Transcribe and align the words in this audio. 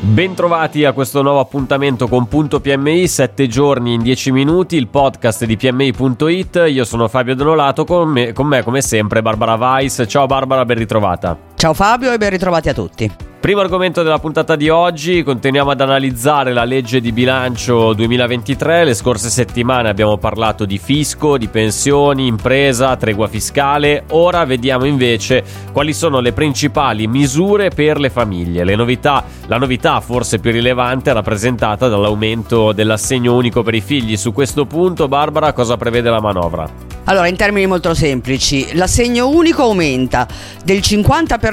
Bentrovati 0.00 0.84
a 0.84 0.92
questo 0.92 1.22
nuovo 1.22 1.40
appuntamento 1.40 2.06
con 2.06 2.28
Punto 2.28 2.60
PMI, 2.60 3.08
7 3.08 3.48
giorni 3.48 3.94
in 3.94 4.02
10 4.02 4.30
minuti, 4.30 4.76
il 4.76 4.86
podcast 4.86 5.44
di 5.44 5.56
PMI.it. 5.56 6.66
Io 6.68 6.84
sono 6.84 7.08
Fabio 7.08 7.34
Donolato, 7.34 7.84
con 7.84 8.08
me, 8.08 8.32
con 8.32 8.46
me 8.46 8.62
come 8.62 8.80
sempre 8.80 9.22
Barbara 9.22 9.54
Weiss. 9.54 10.04
Ciao 10.06 10.26
Barbara, 10.26 10.64
ben 10.64 10.78
ritrovata. 10.78 11.47
Ciao 11.58 11.74
Fabio 11.74 12.12
e 12.12 12.18
ben 12.18 12.30
ritrovati 12.30 12.68
a 12.68 12.72
tutti. 12.72 13.10
Primo 13.40 13.60
argomento 13.60 14.04
della 14.04 14.20
puntata 14.20 14.54
di 14.54 14.68
oggi, 14.68 15.24
continuiamo 15.24 15.72
ad 15.72 15.80
analizzare 15.80 16.52
la 16.52 16.62
legge 16.62 17.00
di 17.00 17.10
bilancio 17.10 17.94
2023. 17.94 18.84
Le 18.84 18.94
scorse 18.94 19.28
settimane 19.28 19.88
abbiamo 19.88 20.18
parlato 20.18 20.64
di 20.64 20.78
fisco, 20.78 21.36
di 21.36 21.48
pensioni, 21.48 22.28
impresa, 22.28 22.94
tregua 22.94 23.26
fiscale. 23.26 24.04
Ora 24.10 24.44
vediamo 24.44 24.84
invece 24.84 25.42
quali 25.72 25.92
sono 25.94 26.20
le 26.20 26.32
principali 26.32 27.08
misure 27.08 27.70
per 27.70 27.98
le 27.98 28.10
famiglie. 28.10 28.62
Le 28.62 28.76
novità, 28.76 29.24
la 29.46 29.58
novità 29.58 30.00
forse 30.00 30.38
più 30.38 30.52
rilevante 30.52 31.10
è 31.10 31.12
rappresentata 31.12 31.88
dall'aumento 31.88 32.70
dell'assegno 32.70 33.34
unico 33.34 33.64
per 33.64 33.74
i 33.74 33.80
figli. 33.80 34.16
Su 34.16 34.32
questo 34.32 34.64
punto, 34.64 35.08
Barbara, 35.08 35.52
cosa 35.52 35.76
prevede 35.76 36.08
la 36.08 36.20
manovra? 36.20 36.88
Allora, 37.08 37.26
in 37.26 37.36
termini 37.36 37.66
molto 37.66 37.94
semplici, 37.94 38.74
l'assegno 38.74 39.28
unico 39.28 39.62
aumenta 39.62 40.28
del 40.62 40.80
50% 40.80 41.47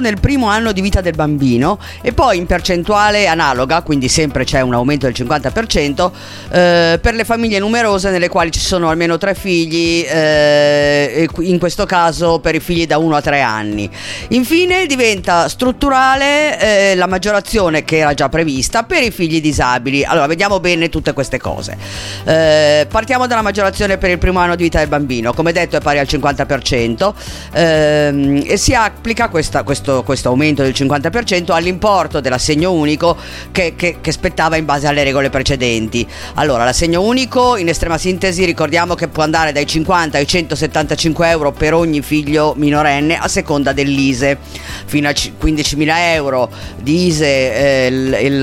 nel 0.00 0.20
primo 0.20 0.46
anno 0.46 0.72
di 0.72 0.80
vita 0.80 1.00
del 1.00 1.14
bambino 1.14 1.78
e 2.00 2.12
poi 2.12 2.36
in 2.36 2.46
percentuale 2.46 3.26
analoga, 3.26 3.82
quindi 3.82 4.08
sempre 4.08 4.44
c'è 4.44 4.60
un 4.60 4.74
aumento 4.74 5.06
del 5.06 5.14
50%, 5.16 6.10
eh, 6.50 6.98
per 7.00 7.14
le 7.14 7.24
famiglie 7.24 7.58
numerose 7.58 8.10
nelle 8.10 8.28
quali 8.28 8.50
ci 8.50 8.60
sono 8.60 8.88
almeno 8.88 9.18
tre 9.18 9.34
figli, 9.34 10.04
eh, 10.06 11.28
in 11.40 11.58
questo 11.58 11.86
caso 11.86 12.38
per 12.40 12.54
i 12.54 12.60
figli 12.60 12.86
da 12.86 12.98
1 12.98 13.16
a 13.16 13.20
3 13.20 13.40
anni. 13.40 13.90
Infine 14.28 14.86
diventa 14.86 15.48
strutturale 15.48 16.58
eh, 16.60 16.94
la 16.94 17.06
maggiorazione 17.06 17.84
che 17.84 17.98
era 17.98 18.14
già 18.14 18.28
prevista 18.28 18.82
per 18.82 19.02
i 19.02 19.10
figli 19.10 19.40
disabili. 19.40 20.04
Allora, 20.04 20.26
vediamo 20.26 20.60
bene 20.60 20.88
tutte 20.88 21.12
queste 21.12 21.38
cose. 21.38 21.76
Eh, 22.24 22.86
partiamo 22.88 23.26
dalla 23.26 23.42
maggiorazione 23.42 23.98
per 23.98 24.10
il 24.10 24.18
primo 24.18 24.38
anno 24.38 24.54
di 24.54 24.62
vita 24.62 24.78
del 24.78 24.88
bambino, 24.88 25.32
come 25.32 25.52
detto 25.52 25.76
è 25.76 25.80
pari 25.80 25.98
al 25.98 26.06
50% 26.08 27.12
ehm, 27.52 28.42
e 28.46 28.56
si 28.56 28.74
applica 28.74 29.28
questa, 29.32 29.62
questo, 29.62 30.02
questo, 30.04 30.28
aumento 30.28 30.62
del 30.62 30.72
50% 30.72 31.52
all'importo 31.52 32.20
dell'assegno 32.20 32.70
unico 32.70 33.16
che, 33.50 33.72
che, 33.74 33.96
che, 34.02 34.12
spettava 34.12 34.56
in 34.56 34.66
base 34.66 34.86
alle 34.86 35.02
regole 35.02 35.30
precedenti. 35.30 36.06
Allora, 36.34 36.64
l'assegno 36.64 37.00
unico 37.00 37.56
in 37.56 37.68
estrema 37.68 37.96
sintesi 37.96 38.44
ricordiamo 38.44 38.94
che 38.94 39.08
può 39.08 39.22
andare 39.22 39.50
dai 39.50 39.66
50 39.66 40.18
ai 40.18 40.26
175 40.26 41.28
euro 41.30 41.50
per 41.50 41.72
ogni 41.72 42.02
figlio 42.02 42.52
minorenne 42.56 43.16
a 43.16 43.26
seconda 43.26 43.72
dell'ISE, 43.72 44.36
fino 44.84 45.08
a 45.08 45.12
15.000 45.12 45.92
euro 46.12 46.50
di 46.82 47.06
ISE 47.06 47.26
eh, 47.26 47.86
il, 47.86 48.18
il, 48.20 48.38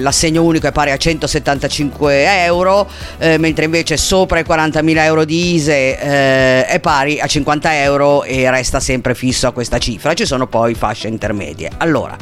l'assegno 0.00 0.44
unico 0.44 0.68
è 0.68 0.72
pari 0.72 0.92
a 0.92 0.96
175 0.96 2.44
euro, 2.44 2.88
eh, 3.18 3.38
mentre 3.38 3.64
invece 3.64 3.96
sopra 3.96 4.38
i 4.38 4.44
40.000 4.48 4.98
euro 4.98 5.24
di 5.24 5.54
ISE 5.54 5.98
eh, 5.98 6.66
è 6.66 6.78
pari 6.78 7.18
a 7.18 7.26
50 7.26 7.82
euro 7.82 8.22
e 8.22 8.48
resta 8.48 8.78
sempre 8.78 9.16
fisso 9.16 9.48
a 9.48 9.52
questa 9.52 9.78
cifra. 9.78 10.14
Ci 10.14 10.26
sono 10.28 10.46
poi 10.46 10.74
fasce 10.74 11.08
intermedie. 11.08 11.70
Allora, 11.78 12.14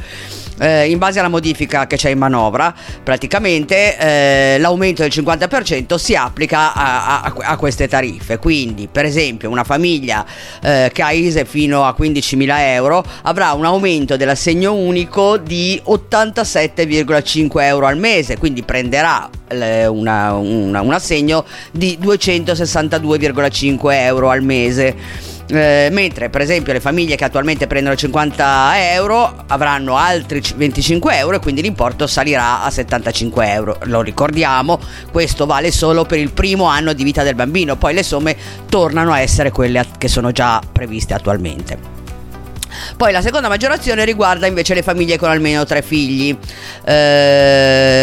eh, 0.58 0.88
in 0.88 0.98
base 0.98 1.18
alla 1.18 1.28
modifica 1.28 1.86
che 1.86 1.96
c'è 1.96 2.10
in 2.10 2.18
manovra, 2.18 2.72
praticamente 3.02 3.98
eh, 3.98 4.56
l'aumento 4.58 5.02
del 5.02 5.10
50% 5.12 5.96
si 5.96 6.14
applica 6.14 6.72
a, 6.72 7.22
a, 7.22 7.34
a, 7.42 7.56
queste 7.56 7.88
tariffe. 7.88 8.38
Quindi, 8.38 8.88
per 8.90 9.04
esempio, 9.04 9.50
una 9.50 9.64
famiglia 9.64 10.24
eh, 10.62 10.90
che 10.92 11.02
ha 11.02 11.10
ISE 11.10 11.44
fino 11.44 11.84
a 11.84 11.94
15.000 11.98 12.46
euro 12.58 13.04
avrà 13.22 13.52
un 13.52 13.64
aumento 13.64 14.16
dell'assegno 14.16 14.72
unico 14.72 15.36
di 15.36 15.80
87,5 15.84 17.60
euro 17.62 17.86
al 17.86 17.98
mese, 17.98 18.38
quindi 18.38 18.62
prenderà 18.62 19.28
una, 19.48 20.34
una, 20.34 20.80
un 20.80 20.92
assegno 20.92 21.44
di 21.70 21.98
262,5 22.00 23.92
euro 23.92 24.30
al 24.30 24.42
mese. 24.42 25.34
Eh, 25.48 25.88
mentre 25.92 26.28
per 26.28 26.40
esempio 26.40 26.72
le 26.72 26.80
famiglie 26.80 27.14
che 27.14 27.24
attualmente 27.24 27.68
prendono 27.68 27.94
50 27.94 28.92
euro 28.94 29.44
avranno 29.46 29.96
altri 29.96 30.42
25 30.56 31.16
euro 31.18 31.36
e 31.36 31.38
quindi 31.38 31.62
l'importo 31.62 32.06
salirà 32.06 32.62
a 32.62 32.70
75 32.70 33.52
euro. 33.52 33.78
Lo 33.84 34.00
ricordiamo, 34.02 34.80
questo 35.12 35.46
vale 35.46 35.70
solo 35.70 36.04
per 36.04 36.18
il 36.18 36.32
primo 36.32 36.64
anno 36.64 36.92
di 36.92 37.04
vita 37.04 37.22
del 37.22 37.34
bambino, 37.34 37.76
poi 37.76 37.94
le 37.94 38.02
somme 38.02 38.36
tornano 38.68 39.12
a 39.12 39.20
essere 39.20 39.50
quelle 39.50 39.84
che 39.98 40.08
sono 40.08 40.32
già 40.32 40.60
previste 40.72 41.14
attualmente. 41.14 41.94
Poi 42.96 43.12
la 43.12 43.20
seconda 43.20 43.48
maggiorazione 43.48 44.04
riguarda 44.04 44.46
invece 44.46 44.74
le 44.74 44.82
famiglie 44.82 45.18
con 45.18 45.30
almeno 45.30 45.64
tre 45.64 45.82
figli 45.82 46.36
eh, 46.84 47.95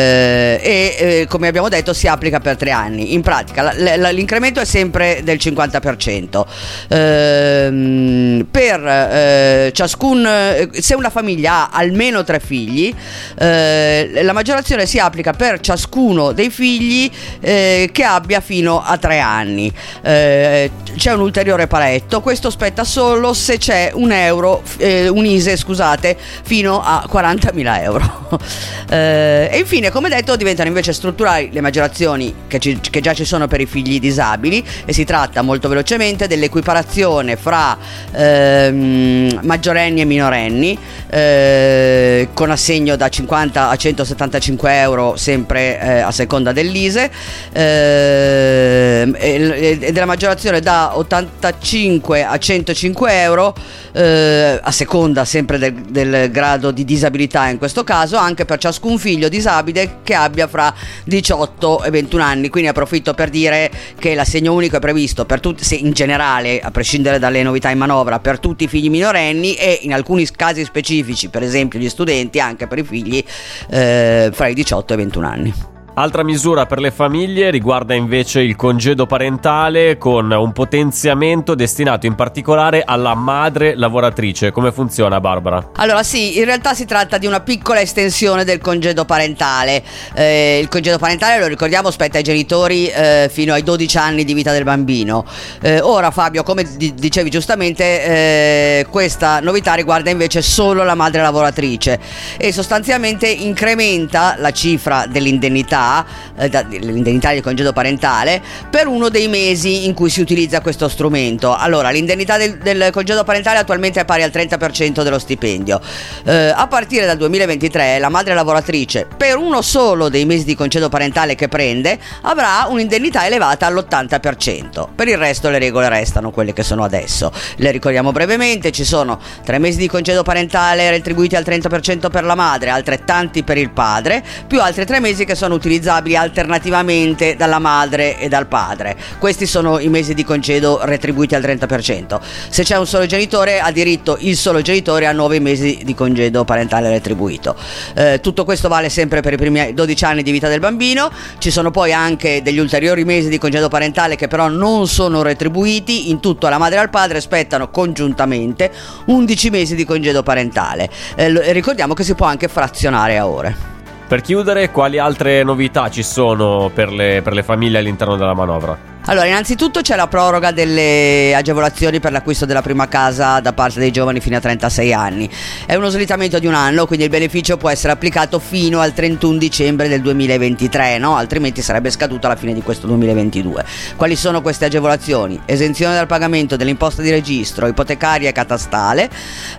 eh, 0.97 1.25
come 1.27 1.47
abbiamo 1.47 1.69
detto 1.69 1.93
si 1.93 2.07
applica 2.07 2.39
per 2.39 2.57
tre 2.57 2.71
anni. 2.71 3.13
In 3.13 3.21
pratica 3.21 3.61
la, 3.61 3.95
la, 3.95 4.09
l'incremento 4.09 4.59
è 4.59 4.65
sempre 4.65 5.21
del 5.23 5.37
50%. 5.37 6.45
Eh, 6.87 8.45
per 8.49 8.85
eh, 8.85 9.71
ciascun, 9.73 10.25
eh, 10.25 10.69
se 10.73 10.95
una 10.95 11.09
famiglia 11.09 11.69
ha 11.69 11.77
almeno 11.77 12.23
tre 12.23 12.39
figli, 12.39 12.93
eh, 13.37 14.21
la 14.23 14.33
maggiorazione 14.33 14.85
si 14.85 14.99
applica 14.99 15.33
per 15.33 15.59
ciascuno 15.59 16.31
dei 16.31 16.49
figli 16.49 17.09
che 17.39 18.03
abbia 18.05 18.39
fino 18.41 18.81
a 18.81 18.97
tre 18.97 19.19
anni. 19.19 19.71
c'è 20.01 21.13
un 21.13 21.19
ulteriore 21.19 21.67
paletto, 21.67 22.21
questo 22.21 22.49
spetta 22.49 22.83
solo 22.83 23.33
se 23.33 23.57
c'è 23.57 23.91
un 23.93 24.11
euro 24.11 24.61
eh, 24.77 25.07
un 25.07 25.25
ISE, 25.25 25.55
scusate, 25.55 26.17
fino 26.43 26.81
a 26.81 27.07
40.000 27.11 27.81
euro. 27.81 28.39
eh, 28.89 29.49
e 29.51 29.57
infine, 29.59 29.89
come 29.91 30.09
detto, 30.09 30.35
diventano 30.35 30.67
invece 30.67 30.82
strutturali 30.91 31.49
le 31.51 31.61
maggiorazioni 31.61 32.33
che, 32.47 32.59
ci, 32.59 32.79
che, 32.81 32.99
già 32.99 33.13
ci 33.13 33.25
sono 33.25 33.47
per 33.47 33.61
i 33.61 33.65
figli 33.65 33.99
disabili 33.99 34.63
e 34.85 34.93
si 34.93 35.03
tratta 35.05 35.41
molto 35.41 35.69
velocemente 35.69 36.27
dell'equiparazione 36.27 37.35
fra 37.35 37.77
ehm, 38.11 39.39
maggiorenni 39.43 40.01
e 40.01 40.05
minorenni 40.05 40.77
eh, 41.09 42.29
con 42.33 42.51
assegno 42.51 42.95
da 42.95 43.07
50 43.07 43.69
a 43.69 43.75
175 43.75 44.79
euro 44.79 45.15
sempre 45.15 45.79
eh, 45.79 45.99
a 45.99 46.11
seconda 46.11 46.51
dell'ISE 46.51 47.09
ehm, 47.51 49.15
e, 49.17 49.77
e 49.79 49.91
della 49.91 50.05
maggiorazione 50.05 50.59
da 50.59 50.97
85 50.97 52.25
a 52.25 52.37
105 52.37 53.21
euro 53.21 53.53
eh, 53.93 54.59
a 54.61 54.71
seconda 54.71 55.23
sempre 55.25 55.57
del, 55.57 55.73
del, 55.73 56.31
grado 56.31 56.71
di 56.71 56.83
disabilità 56.83 57.47
in 57.47 57.57
questo 57.57 57.83
caso, 57.83 58.17
anche 58.17 58.45
per 58.45 58.57
ciascun 58.57 58.97
figlio 58.97 59.29
disabile 59.29 59.99
che 60.03 60.15
abbia 60.15 60.47
fra 60.47 60.72
18 61.05 61.83
e 61.83 61.89
21 61.89 62.23
anni. 62.23 62.49
Quindi 62.49 62.69
approfitto 62.69 63.13
per 63.13 63.29
dire 63.29 63.71
che 63.97 64.15
l'assegno 64.15 64.53
unico 64.53 64.77
è 64.77 64.79
previsto 64.79 65.25
per 65.25 65.39
tutti, 65.39 65.63
in 65.83 65.91
generale, 65.91 66.59
a 66.59 66.71
prescindere 66.71 67.19
dalle 67.19 67.43
novità 67.43 67.69
in 67.69 67.77
manovra, 67.77 68.19
per 68.19 68.39
tutti 68.39 68.65
i 68.65 68.67
figli 68.67 68.89
minorenni 68.89 69.55
e 69.55 69.79
in 69.81 69.93
alcuni 69.93 70.27
casi 70.35 70.63
specifici, 70.63 71.29
per 71.29 71.43
esempio 71.43 71.79
gli 71.79 71.89
studenti, 71.89 72.39
anche 72.39 72.67
per 72.67 72.79
i 72.79 72.83
figli 72.83 73.23
eh, 73.69 74.29
fra 74.31 74.47
i 74.47 74.53
18 74.53 74.93
e 74.93 74.95
i 74.95 74.99
21 74.99 75.27
anni. 75.27 75.53
Altra 75.95 76.23
misura 76.23 76.65
per 76.65 76.79
le 76.79 76.89
famiglie 76.89 77.51
riguarda 77.51 77.93
invece 77.93 78.41
il 78.41 78.55
congedo 78.55 79.05
parentale 79.05 79.99
con 79.99 80.31
un 80.31 80.51
potenziamento 80.51 81.53
destinato 81.53 82.07
in 82.07 82.15
particolare 82.15 82.81
alla 82.83 83.13
madre 83.13 83.75
lavoratrice. 83.75 84.49
Come 84.49 84.71
funziona 84.71 85.19
Barbara? 85.19 85.69
Allora 85.75 86.01
sì, 86.01 86.39
in 86.39 86.45
realtà 86.45 86.73
si 86.73 86.85
tratta 86.85 87.19
di 87.19 87.27
una 87.27 87.41
piccola 87.41 87.79
estensione 87.79 88.43
del 88.43 88.57
congedo 88.57 89.05
parentale. 89.05 89.83
Eh, 90.15 90.57
il 90.59 90.67
congedo 90.67 90.97
parentale, 90.97 91.39
lo 91.39 91.45
ricordiamo, 91.45 91.91
spetta 91.91 92.17
ai 92.17 92.23
genitori 92.23 92.87
eh, 92.87 93.29
fino 93.31 93.53
ai 93.53 93.61
12 93.61 93.97
anni 93.99 94.23
di 94.23 94.33
vita 94.33 94.51
del 94.51 94.63
bambino. 94.63 95.23
Eh, 95.61 95.79
ora 95.79 96.09
Fabio, 96.09 96.41
come 96.41 96.63
d- 96.63 96.93
dicevi 96.95 97.29
giustamente, 97.29 98.03
eh, 98.03 98.87
questa 98.89 99.41
novità 99.41 99.75
riguarda 99.75 100.09
invece 100.09 100.41
solo 100.41 100.83
la 100.83 100.95
madre 100.95 101.21
lavoratrice 101.21 101.99
e 102.35 102.51
sostanzialmente 102.51 103.27
incrementa 103.27 104.37
la 104.39 104.49
cifra 104.49 105.05
dell'indennità 105.05 105.81
l'indennità, 105.83 106.05
eh, 106.37 106.79
l'indennità 106.79 107.33
di 107.33 107.41
congedo 107.41 107.73
parentale 107.73 108.41
per 108.69 108.87
uno 108.87 109.09
dei 109.09 109.27
mesi 109.27 109.85
in 109.85 109.93
cui 109.93 110.09
si 110.09 110.21
utilizza 110.21 110.61
questo 110.61 110.87
strumento. 110.87 111.55
Allora, 111.55 111.89
l'indennità 111.89 112.37
del, 112.37 112.57
del 112.57 112.89
congedo 112.91 113.23
parentale 113.23 113.59
attualmente 113.59 113.99
è 113.99 114.05
pari 114.05 114.23
al 114.23 114.31
30% 114.31 115.03
dello 115.03 115.19
stipendio. 115.19 115.79
Eh, 116.25 116.53
a 116.55 116.67
partire 116.67 117.05
dal 117.05 117.17
2023 117.17 117.99
la 117.99 118.09
madre 118.09 118.33
lavoratrice 118.33 119.07
per 119.15 119.37
uno 119.37 119.61
solo 119.61 120.09
dei 120.09 120.25
mesi 120.25 120.45
di 120.45 120.55
congedo 120.55 120.89
parentale 120.89 121.35
che 121.35 121.47
prende 121.47 121.99
avrà 122.21 122.65
un'indennità 122.69 123.25
elevata 123.25 123.65
all'80%. 123.67 124.87
Per 124.95 125.07
il 125.07 125.17
resto 125.17 125.49
le 125.49 125.59
regole 125.59 125.89
restano 125.89 126.31
quelle 126.31 126.53
che 126.53 126.63
sono 126.63 126.83
adesso. 126.83 127.31
Le 127.57 127.71
ricordiamo 127.71 128.11
brevemente, 128.11 128.71
ci 128.71 128.83
sono 128.83 129.19
tre 129.43 129.57
mesi 129.57 129.77
di 129.77 129.87
congedo 129.87 130.23
parentale 130.23 130.89
retribuiti 130.89 131.35
al 131.35 131.43
30% 131.43 132.09
per 132.09 132.23
la 132.23 132.35
madre, 132.35 132.69
altrettanti 132.69 133.43
per 133.43 133.57
il 133.57 133.71
padre, 133.71 134.23
più 134.47 134.61
altri 134.61 134.85
tre 134.85 134.99
mesi 134.99 135.25
che 135.25 135.35
sono 135.35 135.57
utilizzabili 135.73 136.15
alternativamente 136.15 137.35
dalla 137.35 137.59
madre 137.59 138.19
e 138.19 138.29
dal 138.29 138.47
padre. 138.47 138.95
Questi 139.17 139.47
sono 139.47 139.79
i 139.79 139.89
mesi 139.89 140.13
di 140.13 140.23
congedo 140.23 140.79
retribuiti 140.83 141.33
al 141.35 141.41
30%. 141.41 142.19
Se 142.49 142.63
c'è 142.63 142.77
un 142.77 142.85
solo 142.85 143.05
genitore 143.05 143.59
ha 143.59 143.71
diritto 143.71 144.17
il 144.19 144.37
solo 144.37 144.61
genitore 144.61 145.07
a 145.07 145.11
nove 145.11 145.39
mesi 145.39 145.81
di 145.83 145.95
congedo 145.95 146.45
parentale 146.45 146.89
retribuito. 146.89 147.55
Eh, 147.95 148.19
tutto 148.21 148.45
questo 148.45 148.67
vale 148.67 148.89
sempre 148.89 149.21
per 149.21 149.33
i 149.33 149.37
primi 149.37 149.73
12 149.73 150.05
anni 150.05 150.23
di 150.23 150.31
vita 150.31 150.47
del 150.47 150.59
bambino, 150.59 151.11
ci 151.39 151.49
sono 151.49 151.71
poi 151.71 151.91
anche 151.91 152.41
degli 152.43 152.59
ulteriori 152.59 153.03
mesi 153.03 153.29
di 153.29 153.37
congedo 153.37 153.67
parentale 153.67 154.15
che 154.15 154.27
però 154.27 154.47
non 154.47 154.87
sono 154.87 155.21
retribuiti, 155.23 156.09
in 156.09 156.19
tutto 156.19 156.47
alla 156.47 156.57
madre 156.57 156.77
e 156.77 156.81
al 156.81 156.89
padre 156.89 157.17
aspettano 157.17 157.69
congiuntamente 157.69 158.71
11 159.05 159.49
mesi 159.49 159.75
di 159.75 159.85
congedo 159.85 160.21
parentale. 160.21 160.89
Eh, 161.15 161.51
ricordiamo 161.51 161.93
che 161.93 162.03
si 162.03 162.13
può 162.13 162.27
anche 162.27 162.47
frazionare 162.47 163.17
a 163.17 163.27
ore. 163.27 163.72
Per 164.07 164.21
chiudere, 164.21 164.69
quali 164.69 164.99
altre 164.99 165.43
novità 165.43 165.89
ci 165.89 166.03
sono 166.03 166.69
per 166.73 166.91
le, 166.91 167.21
per 167.23 167.33
le 167.33 167.41
famiglie 167.41 167.79
all'interno 167.79 168.15
della 168.15 168.33
manovra? 168.33 168.92
Allora, 169.05 169.25
innanzitutto 169.25 169.81
c'è 169.81 169.97
la 169.97 170.07
proroga 170.07 170.51
delle 170.51 171.35
agevolazioni 171.35 171.99
per 171.99 172.13
l'acquisto 172.13 172.45
della 172.45 172.61
prima 172.61 172.87
casa 172.87 173.41
da 173.41 173.51
parte 173.51 173.81
dei 173.81 173.91
giovani 173.91 174.21
fino 174.21 174.37
a 174.37 174.39
36 174.39 174.93
anni. 174.93 175.29
È 175.65 175.75
uno 175.75 175.89
slittamento 175.89 176.39
di 176.39 176.47
un 176.47 176.53
anno, 176.53 176.85
quindi 176.85 177.03
il 177.03 177.11
beneficio 177.11 177.57
può 177.57 177.69
essere 177.69 177.91
applicato 177.91 178.39
fino 178.39 178.79
al 178.79 178.93
31 178.93 179.37
dicembre 179.37 179.89
del 179.89 179.99
2023, 179.99 180.99
no? 180.99 181.17
altrimenti 181.17 181.61
sarebbe 181.61 181.91
scaduto 181.91 182.27
alla 182.27 182.37
fine 182.37 182.53
di 182.53 182.61
questo 182.61 182.87
2022. 182.87 183.65
Quali 183.97 184.15
sono 184.15 184.41
queste 184.41 184.65
agevolazioni? 184.65 185.37
Esenzione 185.47 185.95
dal 185.95 186.07
pagamento 186.07 186.55
dell'imposta 186.55 187.01
di 187.01 187.09
registro, 187.09 187.67
ipotecaria 187.67 188.29
e 188.29 188.31
catastale, 188.31 189.09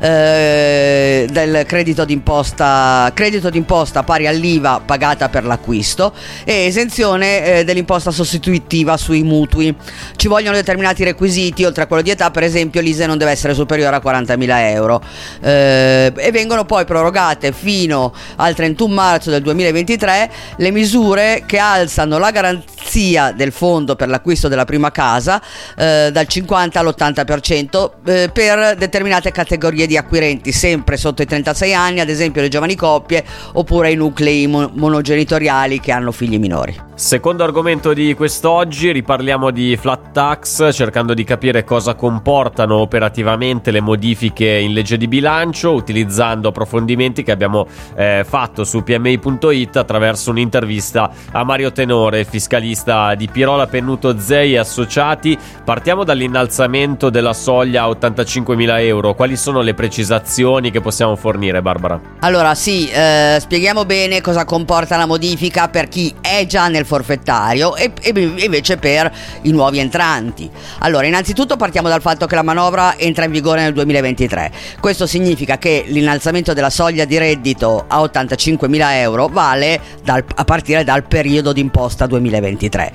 eh, 0.00 1.29
del 1.31 1.64
credito 1.67 2.06
d'imposta, 2.06 3.11
credito 3.12 3.50
d'imposta 3.50 4.05
pari 4.05 4.26
all'IVA 4.26 4.81
pagata 4.82 5.29
per 5.29 5.44
l'acquisto 5.44 6.14
e 6.44 6.64
esenzione 6.64 7.58
eh, 7.58 7.64
dell'imposta 7.64 8.11
sostitutiva 8.11 8.97
sui 8.97 9.23
mutui 9.23 9.32
mutui. 9.35 9.75
Ci 10.17 10.29
vogliono 10.29 10.57
determinati 10.57 11.05
requisiti, 11.05 11.65
oltre 11.65 11.85
a 11.85 11.87
quello 11.87 12.03
di 12.03 12.11
età, 12.11 12.31
per 12.31 12.43
esempio 12.43 12.81
l'ISE 12.81 13.07
non 13.07 13.19
deve 13.19 13.33
essere 13.33 13.55
superiore 13.55 13.97
a 13.97 14.03
40.000 14.05 14.71
euro 14.71 15.03
eh, 15.41 16.13
e 16.15 16.31
vengono 16.31 16.65
poi 16.65 16.85
prorogate 16.85 17.53
fino 17.53 18.13
al 18.37 18.55
31 18.55 18.93
marzo 18.93 19.31
del 19.31 19.43
2023 19.43 20.31
le 20.57 20.71
misure 20.71 21.45
che 21.47 21.59
alzano 21.59 22.19
la 22.19 22.31
garanzia 22.31 23.33
del 23.33 23.53
fondo 23.53 23.97
per 23.97 24.09
l'acquisto 24.09 24.49
della 24.49 24.65
prima 24.65 24.91
casa 24.91 25.43
eh, 25.77 26.11
dal 26.13 26.27
50 26.27 26.79
all'80% 26.79 27.91
eh, 28.05 28.31
per 28.33 28.77
determinate 28.77 29.31
categorie 29.31 29.87
di 29.87 29.97
acquirenti, 29.97 30.53
sempre 30.53 30.97
sotto 30.97 31.23
i 31.23 31.27
36 31.27 31.75
anni, 31.75 32.01
ad 32.01 32.09
esempio 32.09 32.43
le 32.43 32.49
giovani 32.49 32.75
coppie 32.75 33.25
oppure 33.53 33.91
i 33.91 33.95
nuclei 33.97 34.47
monogenitoriali 34.47 35.81
che 35.81 35.93
hanno 35.93 36.13
figli 36.13 36.39
minori. 36.39 36.93
Secondo 36.96 37.43
argomento 37.43 37.93
di 37.93 38.14
quest'oggi 38.14 38.93
riparliamo 38.93 39.50
di 39.50 39.76
flat 39.76 40.12
tax 40.12 40.73
cercando 40.73 41.12
di 41.12 41.25
capire 41.25 41.64
cosa 41.64 41.96
comportano 41.96 42.76
operativamente 42.76 43.73
le 43.73 43.81
modifiche 43.81 44.58
in 44.58 44.73
legge 44.73 44.96
di 44.96 45.08
bilancio 45.08 45.73
utilizzando 45.73 46.50
approfondimenti 46.50 47.25
che 47.25 47.32
abbiamo 47.32 47.67
eh, 47.96 48.25
fatto 48.25 48.62
su 48.62 48.85
pmi.it 48.85 49.75
attraverso 49.76 50.31
un'intervista 50.31 51.11
a 51.32 51.43
Mario 51.43 51.73
Tenore, 51.73 52.25
fiscalista 52.25 53.17
di 53.17 53.29
Pirola 53.29 53.67
Pennuto 53.67 54.17
Zei 54.17 54.55
e 54.55 54.58
Associati. 54.58 55.37
Partiamo 55.64 56.05
dall'innalzamento 56.05 57.11
della 57.11 57.32
soglia 57.32 57.82
a 57.82 57.88
85.000 57.88 58.81
euro. 58.82 59.14
Quali 59.14 59.37
sono 59.37 59.62
le 59.62 59.75
precisazioni 59.75 60.70
che 60.70 60.81
possiamo 60.81 61.17
fornire 61.17 61.61
Barbara? 61.61 62.00
Allora 62.20 62.55
sì, 62.55 62.88
eh, 62.88 63.38
spieghiamo 63.40 63.85
bene 63.85 64.20
cosa 64.20 64.44
comporta 64.44 64.97
la 64.97 65.06
modifica 65.06 65.67
per 65.67 65.88
chi 65.88 66.14
è 66.20 66.47
già 66.47 66.69
nel 66.69 66.82
del 66.85 66.87
forfettario 66.87 67.75
e, 67.75 67.91
e, 68.01 68.13
invece 68.15 68.77
per 68.77 69.11
i 69.43 69.51
nuovi 69.51 69.79
entranti. 69.79 70.49
Allora, 70.81 71.07
innanzitutto 71.07 71.57
partiamo 71.57 71.89
dal 71.89 72.03
fatto 72.03 72.27
che 72.27 72.35
la 72.35 72.43
manovra 72.43 72.97
entra 72.97 73.25
in 73.25 73.33
vigore 73.33 73.63
nel 73.63 73.73
2023. 73.73 74.53
Questo 74.79 75.07
significa 75.07 75.59
che 75.59 75.85
l'innalzamento 75.87 76.53
della 76.53 76.71
soglia 76.71 77.05
di 77.05 77.19
reddito 77.19 77.85
a 77.89 78.01
85.000 78.01 78.93
euro 78.93 79.29
vale 79.29 79.81
dal, 80.03 80.23
a 80.35 80.45
partire 80.45 80.85
dal 80.85 81.05
periodo 81.05 81.53
d'imposta 81.53 82.07
2023. 82.07 82.93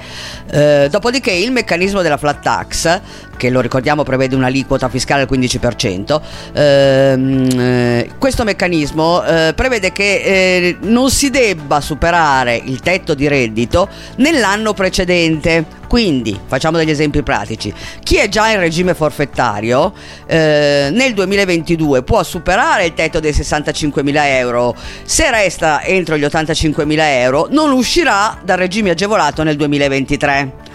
Eh, 0.52 0.88
dopodiché 0.90 1.32
il 1.32 1.52
meccanismo 1.52 2.02
della 2.02 2.18
flat 2.18 2.42
tax 2.42 3.02
che 3.40 3.50
lo 3.50 3.62
ricordiamo 3.62 4.04
prevede 4.04 4.36
un'aliquota 4.36 4.90
fiscale 4.90 5.22
al 5.22 5.30
15%, 5.32 6.22
ehm, 6.52 7.48
eh, 7.58 8.10
questo 8.20 8.44
meccanismo 8.44 9.24
eh, 9.24 9.54
prevede 9.56 9.94
che 9.94 10.22
eh, 10.22 10.78
non 10.82 11.10
si 11.10 11.30
debba 11.30 11.80
superare 11.80 12.62
il 12.62 12.82
tetto 12.82 13.14
di 13.14 13.30
reddito 13.30 13.88
nell'anno 14.18 14.74
precedente. 14.74 15.78
Quindi 15.88 16.40
facciamo 16.46 16.78
degli 16.78 16.92
esempi 16.92 17.24
pratici. 17.24 17.74
Chi 18.04 18.18
è 18.18 18.28
già 18.28 18.52
in 18.52 18.60
regime 18.60 18.94
forfettario 18.94 19.92
eh, 20.28 20.90
nel 20.92 21.14
2022 21.16 22.04
può 22.04 22.22
superare 22.22 22.86
il 22.86 22.94
tetto 22.94 23.20
dei 23.20 23.32
65.000 23.32 24.14
euro. 24.26 24.76
Se 25.04 25.32
resta 25.32 25.82
entro 25.84 26.16
gli 26.16 26.26
85.000 26.26 26.96
euro 27.00 27.48
non 27.50 27.72
uscirà 27.72 28.38
dal 28.44 28.58
regime 28.58 28.92
agevolato 28.92 29.42
nel 29.42 29.56
2023. 29.56 30.68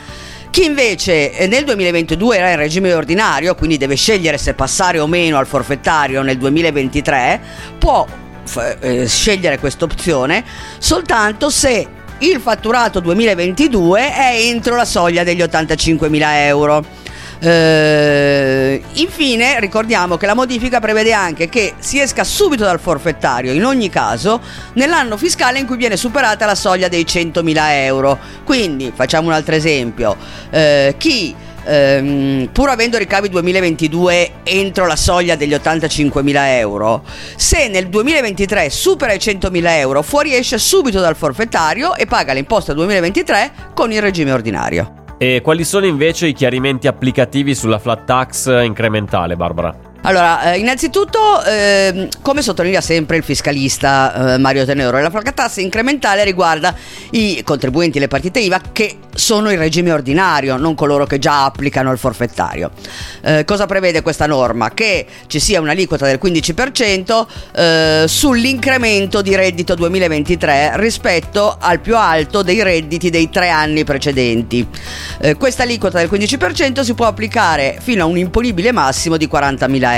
Chi 0.55 0.67
invece 0.67 1.37
eh, 1.37 1.49
nel 1.49 1.65
2022 1.65 2.37
era 2.37 2.51
in 2.51 2.57
regime 2.57 2.95
ordinario, 2.95 3.57
quindi 3.57 3.77
deve 3.77 3.97
scegliere 3.97 4.39
se 4.39 4.55
passare 4.55 5.01
o 5.01 5.09
meno 5.09 5.37
al 5.37 5.49
forfettario 5.49 6.23
nel 6.23 6.39
2023, 6.39 7.41
può 7.77 8.07
eh, 8.79 9.05
scegliere 9.09 9.59
questa 9.59 9.85
opzione 9.85 10.45
soltanto 10.79 11.51
se 11.51 11.85
il 12.19 12.39
fatturato 12.39 13.01
2022 13.01 14.15
è 14.15 14.37
entro 14.43 14.77
la 14.77 14.85
soglia 14.85 15.25
degli 15.25 15.43
85.000 15.43 16.23
euro. 16.47 16.85
Eh, 17.45 18.83
infine 18.95 19.61
ricordiamo 19.61 20.17
che 20.17 20.25
la 20.25 20.33
modifica 20.33 20.81
prevede 20.81 21.13
anche 21.13 21.51
che 21.51 21.75
si 21.79 22.01
esca 22.01 22.25
subito 22.25 22.65
dal 22.65 22.81
forfettario 22.81 23.53
in 23.53 23.67
ogni 23.67 23.91
caso 23.91 24.41
nell'anno 24.75 25.19
fiscale 25.19 25.59
in 25.59 25.67
cui 25.67 25.77
viene 25.77 25.99
superata 25.99 26.47
la 26.47 26.55
soglia 26.55 26.89
dei 26.89 27.05
100.000 27.05 27.57
euro. 27.85 28.19
Quindi 28.45 28.91
facciamo 28.95 29.27
un 29.27 29.35
altro 29.35 29.55
esempio. 29.55 30.17
Eh, 30.49 30.95
chi 30.97 31.35
ehm, 31.67 32.49
pur 32.51 32.71
avendo 32.71 32.97
ricavi 32.97 33.29
2022 33.29 34.33
entro 34.43 34.87
la 34.87 34.97
soglia 34.97 35.37
degli 35.37 35.53
85.000 35.53 36.35
euro, 36.57 37.05
se 37.37 37.69
nel 37.69 37.89
2023 37.89 38.71
supera 38.71 39.13
i 39.13 39.19
100.000 39.19 39.67
euro 39.67 40.01
fuoriesce 40.01 40.57
subito 40.57 40.99
dal 41.01 41.15
forfettario 41.15 41.95
e 41.95 42.07
paga 42.07 42.33
l'imposta 42.33 42.73
2023 42.73 43.53
con 43.75 43.93
il 43.93 44.01
regime 44.01 44.33
ordinario. 44.33 45.04
E 45.25 45.41
quali 45.41 45.65
sono 45.65 45.87
invece 45.87 46.27
i 46.27 46.35
chiarimenti 46.35 46.87
applicativi 46.87 47.55
sulla 47.55 47.79
flat 47.79 48.05
tax 48.05 48.63
incrementale, 48.63 49.37
Barbara? 49.37 49.94
Allora, 50.07 50.53
eh, 50.53 50.59
innanzitutto, 50.59 51.43
eh, 51.45 52.11
come 52.21 52.43
sottolinea 52.43 52.83
sempre 52.83 53.17
il 53.17 53.23
fiscalista 53.23 54.35
eh, 54.35 54.39
Mario 54.39 54.67
Tenero, 54.67 55.01
la 55.01 55.11
tax 55.11 55.57
incrementale 55.57 56.25
riguarda 56.25 56.75
i 57.13 57.41
contribuenti 57.43 57.97
e 57.97 58.01
le 58.01 58.09
partite 58.09 58.41
IVA 58.41 58.61
che 58.71 58.99
sono 59.15 59.51
in 59.51 59.59
regime 59.59 59.93
ordinario, 59.93 60.57
non 60.57 60.75
coloro 60.75 61.07
che 61.07 61.19
già 61.19 61.45
applicano 61.47 61.91
il 61.91 61.97
forfettario. 61.97 62.71
Eh, 63.23 63.45
cosa 63.47 63.65
prevede 63.65 64.03
questa 64.03 64.27
norma? 64.27 64.75
Che 64.75 65.07
ci 65.27 65.41
sia 65.41 65.61
un'aliquota 65.63 66.05
del 66.05 66.19
15% 66.23 67.27
eh, 67.55 68.05
sull'incremento 68.07 69.23
di 69.23 69.35
reddito 69.35 69.75
2023 69.75 70.73
rispetto 70.75 71.57
al 71.59 71.81
più 71.81 71.97
alto 71.97 72.43
dei 72.43 72.63
redditi 72.63 73.09
dei 73.09 73.31
tre 73.31 73.49
anni 73.49 73.85
precedenti. 73.85 74.67
Eh, 75.21 75.37
questa 75.37 75.63
aliquota 75.63 75.97
del 75.99 76.11
15% 76.11 76.81
si 76.81 76.93
può 76.93 77.07
applicare 77.07 77.79
fino 77.81 78.03
a 78.03 78.07
un 78.07 78.19
imponibile 78.19 78.71
massimo 78.71 79.17
di 79.17 79.27
40.000 79.33 79.73
euro. 79.83 79.94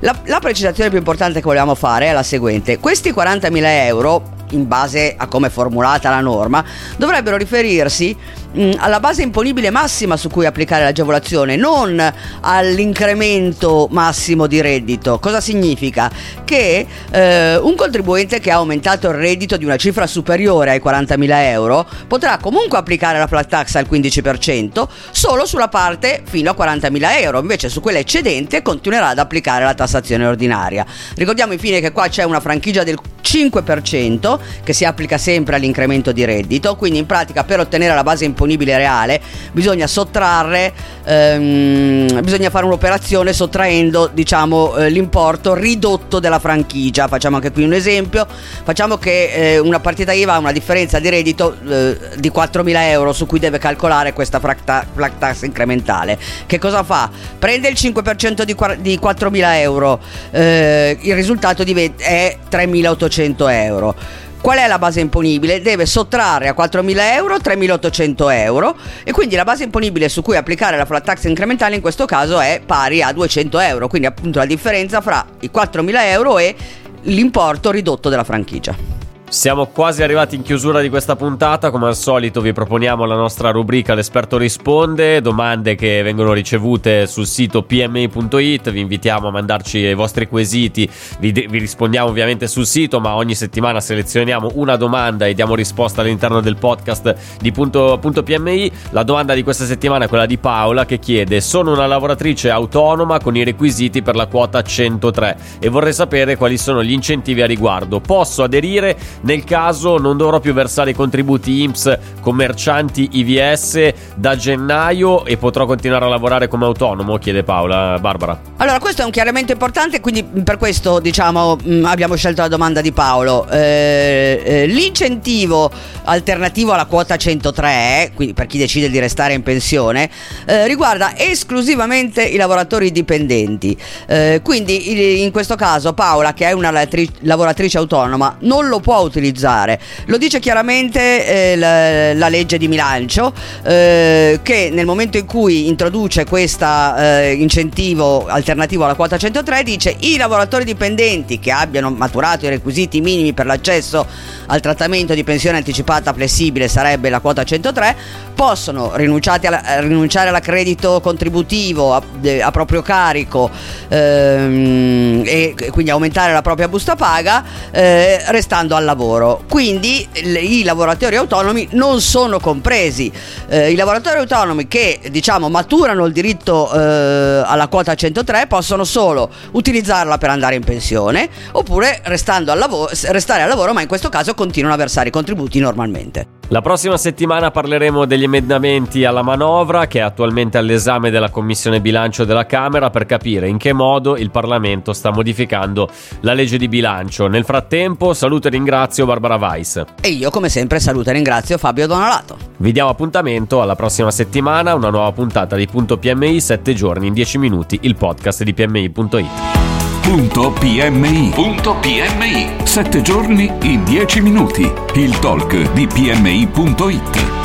La, 0.00 0.16
la 0.24 0.38
precisazione 0.40 0.90
più 0.90 0.98
importante 0.98 1.40
che 1.40 1.44
volevamo 1.44 1.74
fare 1.74 2.06
è 2.06 2.12
la 2.12 2.22
seguente: 2.22 2.78
questi 2.78 3.10
40.000 3.12 3.62
euro 3.64 4.22
in 4.50 4.66
base 4.68 5.14
a 5.16 5.26
come 5.26 5.48
è 5.48 5.50
formulata 5.50 6.10
la 6.10 6.20
norma, 6.20 6.64
dovrebbero 6.96 7.36
riferirsi 7.36 8.16
mh, 8.52 8.72
alla 8.78 9.00
base 9.00 9.22
imponibile 9.22 9.70
massima 9.70 10.16
su 10.16 10.28
cui 10.28 10.46
applicare 10.46 10.84
l'agevolazione, 10.84 11.56
non 11.56 12.12
all'incremento 12.40 13.88
massimo 13.90 14.46
di 14.46 14.60
reddito. 14.60 15.18
Cosa 15.18 15.40
significa? 15.40 16.10
Che 16.44 16.86
eh, 17.10 17.56
un 17.56 17.74
contribuente 17.74 18.40
che 18.40 18.50
ha 18.50 18.56
aumentato 18.56 19.08
il 19.08 19.14
reddito 19.14 19.56
di 19.56 19.64
una 19.64 19.76
cifra 19.76 20.06
superiore 20.06 20.70
ai 20.70 20.80
40.000 20.84 21.28
euro 21.50 21.86
potrà 22.06 22.38
comunque 22.38 22.78
applicare 22.78 23.18
la 23.18 23.26
flat 23.26 23.48
tax 23.48 23.74
al 23.76 23.86
15% 23.90 24.86
solo 25.10 25.46
sulla 25.46 25.68
parte 25.68 26.22
fino 26.24 26.50
a 26.50 26.56
40.000 26.58 27.22
euro, 27.22 27.40
invece 27.40 27.68
su 27.68 27.80
quella 27.80 27.98
eccedente 27.98 28.62
continuerà 28.62 29.08
ad 29.08 29.18
applicare 29.18 29.64
la 29.64 29.74
tassazione 29.74 30.26
ordinaria. 30.26 30.84
Ricordiamo 31.14 31.52
infine 31.52 31.80
che 31.80 31.92
qua 31.92 32.08
c'è 32.08 32.24
una 32.24 32.40
franchigia 32.40 32.84
del 32.84 32.98
5% 33.28 34.38
che 34.64 34.72
si 34.72 34.86
applica 34.86 35.18
sempre 35.18 35.56
all'incremento 35.56 36.12
di 36.12 36.24
reddito, 36.24 36.76
quindi 36.76 36.98
in 36.98 37.04
pratica 37.04 37.44
per 37.44 37.60
ottenere 37.60 37.94
la 37.94 38.02
base 38.02 38.24
imponibile 38.24 38.78
reale 38.78 39.20
bisogna 39.52 39.86
sottrarre, 39.86 40.72
ehm, 41.04 42.22
bisogna 42.22 42.48
fare 42.48 42.64
un'operazione 42.64 43.34
sottraendo 43.34 44.08
diciamo 44.10 44.76
eh, 44.76 44.88
l'importo 44.88 45.52
ridotto 45.52 46.20
della 46.20 46.38
franchigia. 46.38 47.06
Facciamo 47.06 47.36
anche 47.36 47.52
qui 47.52 47.64
un 47.64 47.74
esempio, 47.74 48.26
facciamo 48.64 48.96
che 48.96 49.32
eh, 49.32 49.58
una 49.58 49.80
partita 49.80 50.12
IVA 50.12 50.34
ha 50.34 50.38
una 50.38 50.52
differenza 50.52 50.98
di 50.98 51.10
reddito 51.10 51.54
eh, 51.68 51.98
di 52.16 52.30
4.000 52.34 52.72
euro 52.88 53.12
su 53.12 53.26
cui 53.26 53.38
deve 53.38 53.58
calcolare 53.58 54.14
questa 54.14 54.40
flat 54.40 55.18
tax 55.18 55.42
incrementale. 55.42 56.18
Che 56.46 56.58
cosa 56.58 56.82
fa? 56.82 57.10
Prende 57.38 57.68
il 57.68 57.76
5% 57.78 58.42
di, 58.44 58.56
di 58.80 58.98
4.000 59.02 59.54
euro, 59.60 60.00
eh, 60.30 60.96
il 61.02 61.14
risultato 61.14 61.62
è 61.62 62.38
3.800 62.50 63.17
4.800 63.18 63.50
euro. 63.50 63.94
Qual 64.40 64.56
è 64.56 64.68
la 64.68 64.78
base 64.78 65.00
imponibile? 65.00 65.60
Deve 65.60 65.84
sottrarre 65.84 66.48
a 66.48 66.54
4.000 66.56 66.96
euro 67.14 67.36
3.800 67.36 68.32
euro 68.32 68.76
e 69.02 69.10
quindi 69.10 69.34
la 69.34 69.44
base 69.44 69.64
imponibile 69.64 70.08
su 70.08 70.22
cui 70.22 70.36
applicare 70.36 70.76
la 70.76 70.84
flat 70.84 71.04
tax 71.04 71.24
incrementale 71.24 71.74
in 71.74 71.80
questo 71.80 72.06
caso 72.06 72.38
è 72.38 72.60
pari 72.64 73.02
a 73.02 73.12
200 73.12 73.58
euro, 73.58 73.88
quindi 73.88 74.06
appunto 74.06 74.38
la 74.38 74.46
differenza 74.46 75.00
fra 75.00 75.26
i 75.40 75.50
4.000 75.52 75.92
euro 76.10 76.38
e 76.38 76.54
l'importo 77.02 77.72
ridotto 77.72 78.08
della 78.08 78.24
franchigia. 78.24 78.97
Siamo 79.30 79.66
quasi 79.66 80.02
arrivati 80.02 80.36
in 80.36 80.42
chiusura 80.42 80.80
di 80.80 80.88
questa 80.88 81.14
puntata, 81.14 81.70
come 81.70 81.86
al 81.86 81.96
solito 81.96 82.40
vi 82.40 82.54
proponiamo 82.54 83.04
la 83.04 83.14
nostra 83.14 83.50
rubrica 83.50 83.92
L'esperto 83.92 84.38
risponde, 84.38 85.20
domande 85.20 85.74
che 85.74 86.00
vengono 86.02 86.32
ricevute 86.32 87.06
sul 87.06 87.26
sito 87.26 87.62
pmi.it, 87.62 88.70
vi 88.70 88.80
invitiamo 88.80 89.28
a 89.28 89.30
mandarci 89.30 89.80
i 89.80 89.92
vostri 89.92 90.28
quesiti, 90.28 90.88
vi, 91.18 91.30
vi, 91.32 91.58
rispondiamo 91.58 92.08
ovviamente 92.08 92.48
sul 92.48 92.64
sito, 92.64 93.00
ma 93.00 93.16
ogni 93.16 93.34
settimana 93.34 93.82
selezioniamo 93.82 94.52
una 94.54 94.76
domanda 94.76 95.26
e 95.26 95.34
diamo 95.34 95.54
risposta 95.54 96.00
all'interno 96.00 96.40
del 96.40 96.56
podcast 96.56 97.14
di 97.38 97.52
punto, 97.52 97.98
punto 98.00 98.22
PMI. 98.22 98.72
La 98.90 99.02
domanda 99.02 99.34
di 99.34 99.42
questa 99.42 99.66
settimana 99.66 100.06
è 100.06 100.08
quella 100.08 100.26
di 100.26 100.38
Paola 100.38 100.86
che 100.86 100.98
chiede 100.98 101.42
sono 101.42 101.72
una 101.72 101.86
lavoratrice 101.86 102.48
autonoma 102.48 103.20
con 103.20 103.36
i 103.36 103.44
requisiti 103.44 104.00
per 104.00 104.16
la 104.16 104.26
quota 104.26 104.62
103 104.62 105.36
e 105.60 105.68
vorrei 105.68 105.92
sapere 105.92 106.36
quali 106.36 106.56
sono 106.56 106.82
gli 106.82 106.92
incentivi 106.92 107.42
a 107.42 107.46
riguardo. 107.46 108.00
Posso 108.00 108.42
aderire? 108.42 108.96
Nel 109.22 109.44
caso 109.44 109.98
non 109.98 110.16
dovrò 110.16 110.40
più 110.40 110.52
versare 110.52 110.90
i 110.90 110.94
contributi 110.94 111.62
IMSS 111.62 111.98
commercianti 112.20 113.08
IVS 113.12 113.92
da 114.14 114.36
gennaio 114.36 115.24
e 115.24 115.36
potrò 115.36 115.66
continuare 115.66 116.04
a 116.04 116.08
lavorare 116.08 116.48
come 116.48 116.64
autonomo? 116.64 117.16
Chiede 117.18 117.42
Paola. 117.42 117.98
Barbara. 117.98 118.40
Allora, 118.56 118.78
questo 118.78 119.02
è 119.02 119.04
un 119.04 119.10
chiarimento 119.10 119.52
importante, 119.52 120.00
quindi 120.00 120.22
per 120.22 120.56
questo 120.56 120.98
diciamo 121.00 121.56
mm, 121.62 121.84
abbiamo 121.84 122.16
scelto 122.16 122.42
la 122.42 122.48
domanda 122.48 122.80
di 122.80 122.92
Paolo. 122.92 123.48
Eh, 123.48 124.42
eh, 124.44 124.66
l'incentivo 124.66 125.70
alternativo 126.04 126.72
alla 126.72 126.86
quota 126.86 127.16
103, 127.16 128.12
quindi 128.14 128.34
per 128.34 128.46
chi 128.46 128.58
decide 128.58 128.90
di 128.90 128.98
restare 128.98 129.34
in 129.34 129.42
pensione, 129.42 130.10
eh, 130.46 130.66
riguarda 130.66 131.16
esclusivamente 131.16 132.22
i 132.22 132.36
lavoratori 132.36 132.90
dipendenti. 132.90 133.76
Eh, 134.06 134.40
quindi 134.42 135.22
in 135.22 135.30
questo 135.30 135.54
caso 135.54 135.92
Paola, 135.92 136.32
che 136.32 136.46
è 136.46 136.52
una 136.52 136.72
lavoratrice 137.20 137.78
autonoma, 137.78 138.36
non 138.40 138.68
lo 138.68 138.80
può 138.80 139.07
utilizzare. 139.08 139.80
Lo 140.06 140.16
dice 140.18 140.38
chiaramente 140.38 141.52
eh, 141.52 141.56
la, 141.56 142.14
la, 142.14 142.28
legge 142.28 142.58
di 142.58 142.68
bilancio 142.68 143.32
eh, 143.64 144.40
che 144.42 144.70
nel 144.72 144.86
momento 144.86 145.16
in 145.16 145.26
cui 145.26 145.66
introduce 145.68 146.24
questo 146.24 146.66
eh, 146.96 147.32
incentivo 147.32 148.26
alternativo 148.26 148.84
alla 148.84 148.94
quota 148.94 149.16
103 149.16 149.62
dice 149.62 149.96
i 150.00 150.16
lavoratori 150.16 150.64
dipendenti 150.64 151.38
che 151.38 151.50
abbiano 151.50 151.90
maturato 151.90 152.46
i 152.46 152.48
requisiti 152.48 153.00
minimi 153.00 153.32
per 153.32 153.46
l'accesso 153.46 154.06
al 154.46 154.60
trattamento 154.60 155.14
di 155.14 155.24
pensione 155.24 155.56
anticipata 155.58 156.12
flessibile 156.12 156.68
sarebbe 156.68 157.08
la 157.08 157.20
quota 157.20 157.44
103 157.44 157.96
possono 158.34 158.92
alla, 158.92 159.80
rinunciare 159.80 160.28
all'accredito 160.28 161.00
contributivo 161.00 161.94
a, 161.94 162.02
a 162.42 162.50
proprio 162.50 162.82
carico 162.82 163.50
ehm, 163.88 165.22
e 165.24 165.54
quindi 165.70 165.90
aumentare 165.90 166.32
la 166.32 166.42
propria 166.42 166.68
busta 166.68 166.94
paga 166.94 167.44
eh, 167.70 168.22
restando 168.28 168.76
al 168.76 168.84
lavoro 168.84 168.97
lavoro. 168.98 169.42
Quindi 169.48 170.06
i 170.24 170.64
lavoratori 170.64 171.14
autonomi 171.14 171.68
non 171.72 172.00
sono 172.00 172.40
compresi. 172.40 173.10
Eh, 173.48 173.70
I 173.70 173.76
lavoratori 173.76 174.18
autonomi 174.18 174.66
che 174.66 175.00
diciamo 175.10 175.48
maturano 175.48 176.04
il 176.04 176.12
diritto 176.12 176.72
eh, 176.72 177.42
alla 177.46 177.68
quota 177.68 177.94
103 177.94 178.48
possono 178.48 178.82
solo 178.82 179.30
utilizzarla 179.52 180.18
per 180.18 180.30
andare 180.30 180.56
in 180.56 180.64
pensione 180.64 181.28
oppure 181.52 182.02
al 182.04 182.58
lavoro, 182.58 182.90
restare 183.06 183.42
al 183.42 183.48
lavoro 183.48 183.72
ma 183.72 183.82
in 183.82 183.88
questo 183.88 184.08
caso 184.08 184.34
continuano 184.34 184.74
a 184.74 184.78
versare 184.78 185.08
i 185.08 185.12
contributi 185.12 185.60
normalmente. 185.60 186.37
La 186.50 186.62
prossima 186.62 186.96
settimana 186.96 187.50
parleremo 187.50 188.06
degli 188.06 188.22
emendamenti 188.22 189.04
alla 189.04 189.20
manovra 189.20 189.86
che 189.86 189.98
è 189.98 190.02
attualmente 190.02 190.56
all'esame 190.56 191.10
della 191.10 191.28
Commissione 191.28 191.78
bilancio 191.78 192.24
della 192.24 192.46
Camera 192.46 192.88
per 192.88 193.04
capire 193.04 193.48
in 193.48 193.58
che 193.58 193.74
modo 193.74 194.16
il 194.16 194.30
Parlamento 194.30 194.94
sta 194.94 195.10
modificando 195.10 195.90
la 196.20 196.32
legge 196.32 196.56
di 196.56 196.66
bilancio. 196.66 197.26
Nel 197.26 197.44
frattempo 197.44 198.14
saluto 198.14 198.48
e 198.48 198.50
ringrazio 198.50 199.04
Barbara 199.04 199.36
Weiss. 199.36 199.84
E 200.00 200.08
io 200.08 200.30
come 200.30 200.48
sempre 200.48 200.80
saluto 200.80 201.10
e 201.10 201.12
ringrazio 201.12 201.58
Fabio 201.58 201.86
Donalato. 201.86 202.38
Vi 202.56 202.72
diamo 202.72 202.88
appuntamento 202.88 203.60
alla 203.60 203.76
prossima 203.76 204.10
settimana, 204.10 204.74
una 204.74 204.88
nuova 204.88 205.12
puntata 205.12 205.54
di 205.54 205.66
Punto 205.66 205.98
PMI 205.98 206.40
7 206.40 206.72
giorni 206.72 207.08
in 207.08 207.12
10 207.12 207.36
minuti, 207.36 207.78
il 207.82 207.94
podcast 207.94 208.42
di 208.42 208.54
PMI.it. 208.54 209.77
Punto 210.08 210.52
PMI. 210.52 211.32
Punto 211.34 211.76
PMI. 211.80 212.66
Sette 212.66 213.02
giorni 213.02 213.52
in 213.64 213.84
dieci 213.84 214.22
minuti. 214.22 214.62
Il 214.94 215.18
talk 215.18 215.70
di 215.72 215.86
PMI.it. 215.86 217.36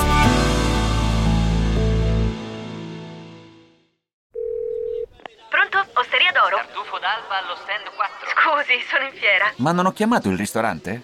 Pronto? 5.49 5.85
Osteria 5.91 6.31
d'oro? 6.31 6.55
Tartufo 6.55 6.99
d'alba 6.99 7.43
allo 7.43 7.57
stand 7.57 7.83
4. 7.97 8.27
Scusi, 8.31 8.79
sono 8.89 9.07
in 9.07 9.11
fiera. 9.11 9.51
Ma 9.57 9.73
non 9.73 9.85
ho 9.87 9.91
chiamato 9.91 10.29
il 10.29 10.37
ristorante? 10.37 11.03